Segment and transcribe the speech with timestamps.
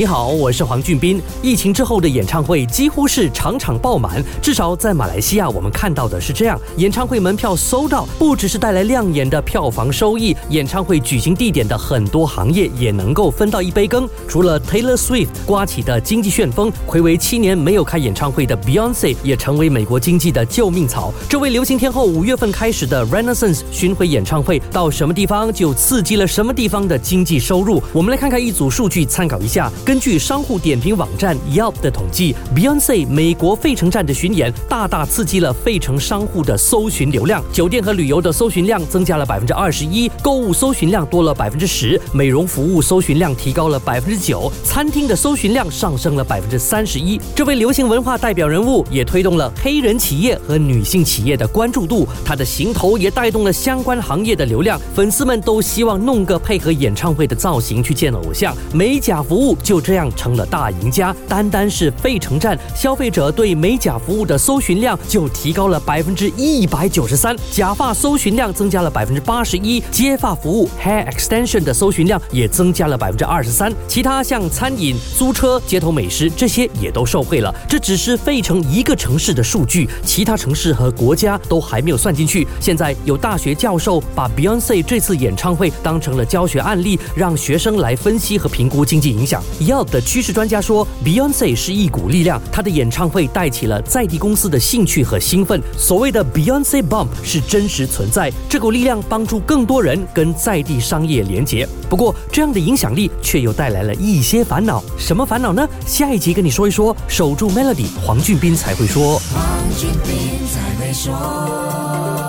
[0.00, 1.20] 你好，我是黄俊斌。
[1.42, 14.08] 疫情之后的演唱会几乎是场场爆满，至少在马来西亚，我们看到的是这样：演唱会门票搜到，不只是带来亮眼的票房收益，演唱会举行地点的很多行业也能够分到一杯羹。
[14.26, 21.12] 除了 Taylor Swift 刮起的经济旋风，暌违七年没有开演唱会的 Beyonce 也成为美国经济的救命草。
[21.28, 27.82] 这位流行天后五月份开始的 Renaissance 巡回演唱会，到什么地方就刺激了什么地方的经济收入。
[27.92, 29.70] 我们来看看一组数据，参考一下。
[29.90, 47.20] 根据商户点评网站 Yelp 的统计，Beyonce 美国费城站的巡演大大刺激了费城商户的搜寻流量，酒店和旅游的搜寻量增加了百分之二十一，购物搜寻量多了百分之十，美容服务搜寻量提高了百分之九，餐厅的搜寻量上升了百分之三十一。
[47.34, 59.79] 这位流行文化代表人物也推动了黑人企业和女性企业的关注度，他的行头也带动了相关行业的流量，粉丝们都希望弄个配合演唱会的造型去见偶像，美甲服务就。
[59.80, 61.14] 这样成了大赢家。
[61.28, 73.72] 单单是费城站，消费者对美甲服务的搜寻量就提高了百分之一百九十三，假发搜寻量增加了百分之八十一，接发服务 hair extension 的搜寻量也增加了百分之二十三。
[73.88, 77.54] 其他像餐饮、租车、街头美食这些也都受惠了。
[77.68, 82.46] 这只是费城一个城市的数据，其他城市和国家都还没有算进去。
[82.60, 89.42] 现在有大学教授把 Beyonce 这次演唱会当成了教学案例，让学生来分析和评估经济影响。
[89.60, 95.60] Yelp 的趋势专家说，Beyonce 是一股力量，她的演唱会带起了在地公司的兴趣和兴奋。
[95.76, 101.68] 所谓的 Beyonce Bump 是真实存在，这股力量帮助更多人跟在地商业连结。
[101.90, 104.82] 不过，这样的影响力却又带来了一些烦恼。
[104.96, 105.68] 什么烦恼呢？
[105.86, 106.96] 下一集跟你说一说。
[107.06, 109.20] 守住 Melody，黄俊斌才会说。
[109.34, 112.19] 黄俊斌才会说。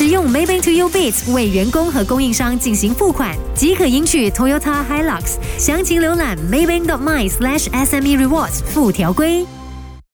[0.00, 5.34] 使用 Maybank To You Beats 为员工和供应商进行付款，即可赢取 Toyota Hilux。
[5.58, 9.44] 详情浏览 maybank.my/sme rewards 附条规。